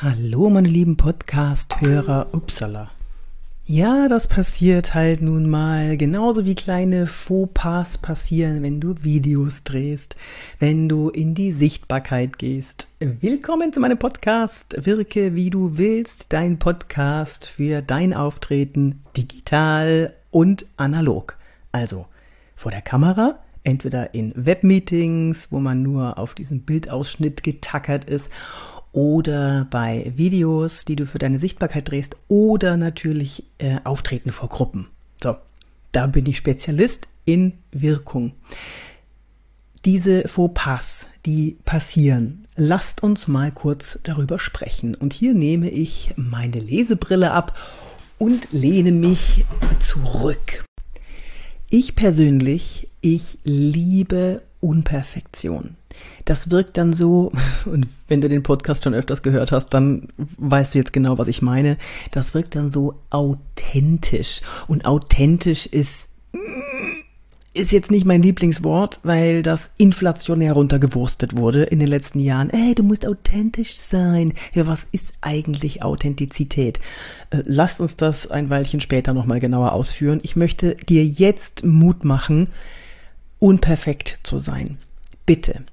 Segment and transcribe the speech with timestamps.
[0.00, 2.92] Hallo, meine lieben Podcast-Hörer, upsala.
[3.66, 10.14] Ja, das passiert halt nun mal, genauso wie kleine Fauxpas passieren, wenn du Videos drehst,
[10.60, 12.86] wenn du in die Sichtbarkeit gehst.
[13.00, 20.64] Willkommen zu meinem Podcast Wirke wie du willst, dein Podcast für dein Auftreten digital und
[20.76, 21.36] analog.
[21.72, 22.06] Also
[22.54, 28.30] vor der Kamera, entweder in Webmeetings, wo man nur auf diesen Bildausschnitt getackert ist,
[28.92, 34.88] oder bei Videos, die du für deine Sichtbarkeit drehst oder natürlich äh, Auftreten vor Gruppen.
[35.22, 35.36] So,
[35.92, 38.32] da bin ich Spezialist in Wirkung.
[39.84, 44.94] Diese Fauxpas, die passieren, lasst uns mal kurz darüber sprechen.
[44.94, 47.56] Und hier nehme ich meine Lesebrille ab
[48.18, 49.44] und lehne mich
[49.78, 50.64] zurück.
[51.70, 55.77] Ich persönlich, ich liebe Unperfektion
[56.28, 57.32] das wirkt dann so,
[57.64, 61.28] und wenn du den Podcast schon öfters gehört hast, dann weißt du jetzt genau, was
[61.28, 61.78] ich meine.
[62.10, 64.42] Das wirkt dann so authentisch.
[64.66, 66.10] Und authentisch ist,
[67.54, 72.50] ist jetzt nicht mein Lieblingswort, weil das inflationär runtergewurstet wurde in den letzten Jahren.
[72.50, 74.34] Ey, du musst authentisch sein.
[74.52, 76.78] Ja, was ist eigentlich Authentizität?
[77.30, 80.20] Äh, lasst uns das ein Weilchen später nochmal genauer ausführen.
[80.22, 82.48] Ich möchte dir jetzt Mut machen,
[83.38, 84.76] unperfekt zu sein.
[85.24, 85.64] Bitte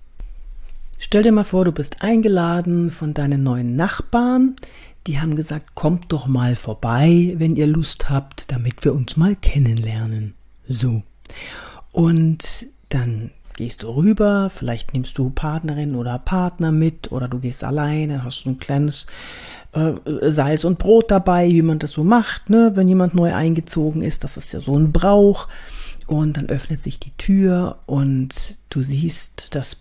[1.08, 4.56] Stell dir mal vor, du bist eingeladen von deinen neuen Nachbarn.
[5.06, 9.36] Die haben gesagt, kommt doch mal vorbei, wenn ihr Lust habt, damit wir uns mal
[9.36, 10.34] kennenlernen.
[10.68, 11.04] So.
[11.92, 17.64] Und dann gehst du rüber, vielleicht nimmst du Partnerin oder Partner mit oder du gehst
[17.64, 19.06] alleine, hast ein kleines
[19.74, 19.94] äh,
[20.32, 22.72] Salz und Brot dabei, wie man das so macht, ne?
[22.74, 24.24] wenn jemand neu eingezogen ist.
[24.24, 25.50] Das ist ja so ein Brauch.
[26.08, 29.76] Und dann öffnet sich die Tür und du siehst das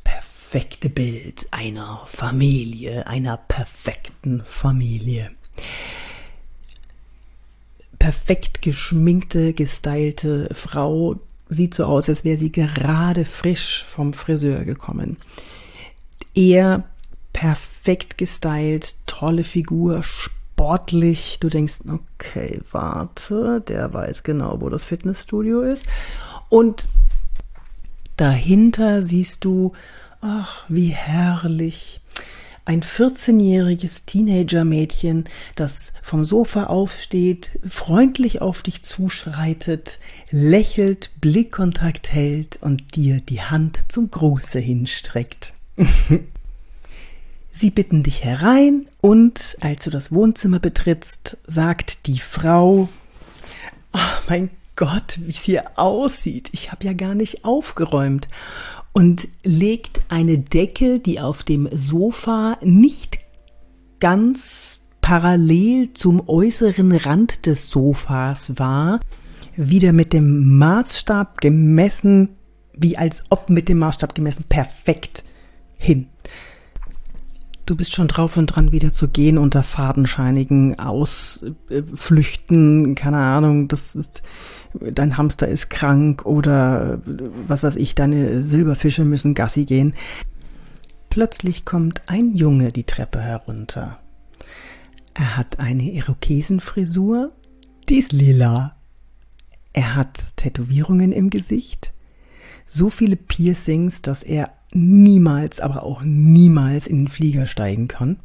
[0.54, 5.32] perfekte Bild einer Familie, einer perfekten Familie.
[7.98, 11.16] Perfekt geschminkte, gestylte Frau
[11.48, 15.16] sieht so aus, als wäre sie gerade frisch vom Friseur gekommen.
[16.34, 16.84] Er
[17.32, 21.38] perfekt gestylt, tolle Figur, sportlich.
[21.40, 25.84] Du denkst, okay, warte, der weiß genau, wo das Fitnessstudio ist.
[26.48, 26.86] Und
[28.16, 29.72] dahinter siehst du
[30.26, 32.00] Ach, wie herrlich.
[32.64, 35.24] Ein 14-jähriges Teenager-Mädchen,
[35.54, 39.98] das vom Sofa aufsteht, freundlich auf dich zuschreitet,
[40.30, 45.52] lächelt, Blickkontakt hält und dir die Hand zum Gruße hinstreckt.
[47.52, 52.88] Sie bitten dich herein und als du das Wohnzimmer betrittst, sagt die Frau,
[53.92, 56.48] oh mein Gott, wie es hier aussieht.
[56.52, 58.26] Ich habe ja gar nicht aufgeräumt
[58.94, 63.18] und legt eine Decke, die auf dem Sofa nicht
[63.98, 69.00] ganz parallel zum äußeren Rand des Sofas war,
[69.56, 72.30] wieder mit dem Maßstab gemessen,
[72.72, 75.24] wie als ob mit dem Maßstab gemessen, perfekt
[75.76, 76.06] hin.
[77.66, 83.94] Du bist schon drauf und dran, wieder zu gehen unter fadenscheinigen Ausflüchten, keine Ahnung, das
[83.94, 84.22] ist
[84.80, 87.00] dein Hamster ist krank oder
[87.46, 89.94] was weiß ich, deine Silberfische müssen Gassi gehen.
[91.10, 93.98] Plötzlich kommt ein Junge die Treppe herunter.
[95.14, 97.32] Er hat eine Irokesenfrisur,
[97.88, 98.76] die ist lila.
[99.72, 101.92] Er hat Tätowierungen im Gesicht,
[102.66, 108.18] so viele Piercings, dass er niemals, aber auch niemals in den Flieger steigen kann.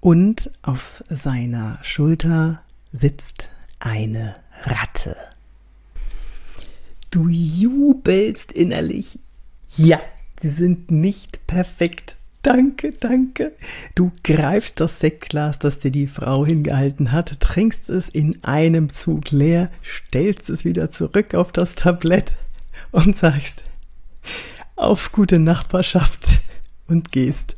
[0.00, 4.34] Und auf seiner Schulter sitzt eine
[4.64, 5.16] Ratte.
[7.10, 9.18] Du jubelst innerlich.
[9.76, 10.00] Ja,
[10.40, 12.16] sie sind nicht perfekt.
[12.42, 13.52] Danke, danke.
[13.94, 19.30] Du greifst das Sektglas, das dir die Frau hingehalten hat, trinkst es in einem Zug
[19.30, 22.36] leer, stellst es wieder zurück auf das Tablett
[22.92, 23.62] und sagst
[24.80, 26.40] auf gute Nachbarschaft
[26.88, 27.56] und gehst.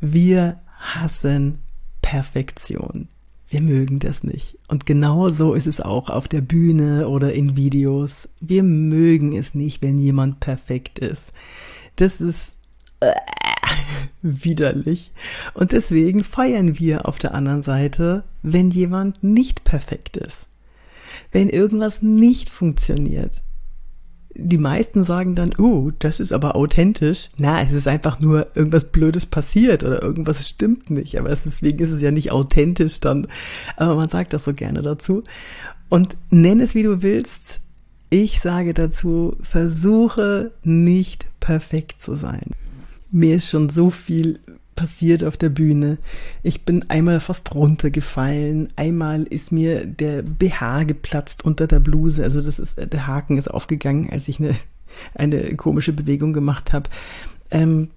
[0.00, 1.58] Wir hassen
[2.02, 3.08] Perfektion.
[3.48, 4.58] Wir mögen das nicht.
[4.68, 8.28] Und genau so ist es auch auf der Bühne oder in Videos.
[8.40, 11.32] Wir mögen es nicht, wenn jemand perfekt ist.
[11.96, 12.56] Das ist
[13.00, 13.12] äh,
[14.22, 15.12] widerlich.
[15.54, 20.46] Und deswegen feiern wir auf der anderen Seite, wenn jemand nicht perfekt ist.
[21.32, 23.40] Wenn irgendwas nicht funktioniert
[24.38, 27.30] die meisten sagen dann, oh, das ist aber authentisch.
[27.38, 31.18] Na, es ist einfach nur irgendwas Blödes passiert oder irgendwas stimmt nicht.
[31.18, 33.26] Aber deswegen ist es ja nicht authentisch dann.
[33.76, 35.24] Aber man sagt das so gerne dazu.
[35.88, 37.60] Und nenn es wie du willst.
[38.10, 42.50] Ich sage dazu, versuche nicht perfekt zu sein.
[43.10, 44.38] Mir ist schon so viel
[44.76, 45.98] passiert auf der Bühne.
[46.42, 52.40] Ich bin einmal fast runtergefallen, einmal ist mir der BH geplatzt unter der Bluse, also
[52.40, 54.54] das ist der Haken ist aufgegangen, als ich eine
[55.14, 56.88] eine komische Bewegung gemacht habe.
[57.50, 57.88] Ähm,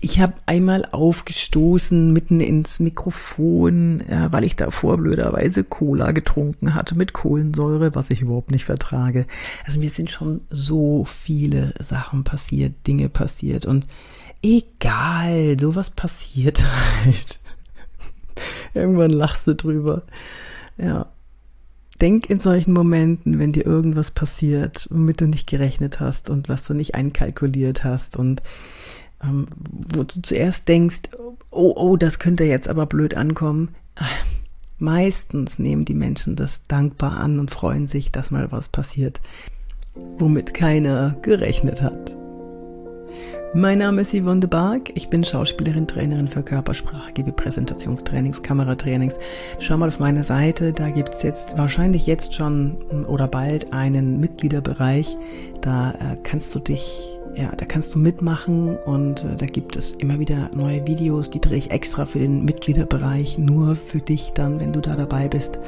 [0.00, 6.96] ich habe einmal aufgestoßen mitten ins Mikrofon, ja, weil ich davor blöderweise Cola getrunken hatte
[6.96, 9.26] mit Kohlensäure, was ich überhaupt nicht vertrage.
[9.66, 13.86] Also mir sind schon so viele Sachen passiert, Dinge passiert und
[14.42, 16.64] egal, sowas passiert
[17.04, 17.40] halt.
[18.74, 20.02] Irgendwann lachst du drüber.
[20.76, 21.06] Ja.
[22.00, 26.64] Denk in solchen Momenten, wenn dir irgendwas passiert, womit du nicht gerechnet hast und was
[26.64, 28.40] du nicht einkalkuliert hast und
[29.20, 29.48] ähm,
[29.92, 31.00] wo du zuerst denkst,
[31.50, 33.74] oh, oh, das könnte jetzt aber blöd ankommen.
[34.78, 39.20] Meistens nehmen die Menschen das dankbar an und freuen sich, dass mal was passiert,
[39.94, 42.16] womit keiner gerechnet hat.
[43.54, 44.90] Mein Name ist Yvonne de Barg.
[44.94, 49.18] Ich bin Schauspielerin, Trainerin für Körpersprache, gebe Präsentationstrainings, Kameratrainings.
[49.58, 55.16] Schau mal auf meine Seite, da gibt's jetzt wahrscheinlich jetzt schon oder bald einen Mitgliederbereich.
[55.62, 59.92] Da äh, kannst du dich ja, da kannst du mitmachen und äh, da gibt es
[59.92, 64.58] immer wieder neue Videos, die drehe ich extra für den Mitgliederbereich, nur für dich dann,
[64.58, 65.58] wenn du da dabei bist.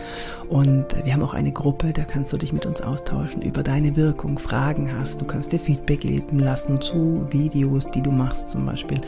[0.49, 3.63] Und äh, wir haben auch eine Gruppe, da kannst du dich mit uns austauschen über
[3.63, 8.51] deine Wirkung, Fragen hast, du kannst dir Feedback geben lassen zu Videos, die du machst
[8.51, 9.01] zum Beispiel.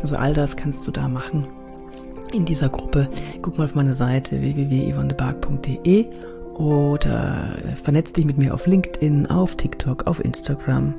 [0.00, 1.48] Also all das kannst du da machen
[2.32, 3.08] in dieser Gruppe.
[3.42, 6.06] Guck mal auf meine Seite www.yvonnebark.de
[6.54, 10.94] oder äh, vernetz dich mit mir auf LinkedIn, auf TikTok, auf Instagram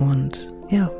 [0.00, 0.90] und ja,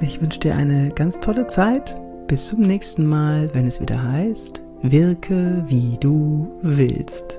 [0.00, 1.98] ich wünsche dir eine ganz tolle Zeit.
[2.26, 7.38] Bis zum nächsten Mal, wenn es wieder heißt, wirke wie du willst.